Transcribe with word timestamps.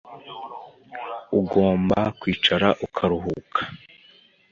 Ugomba 1.39 1.99
kwicara 2.19 2.67
ukaruhuka 2.85 3.61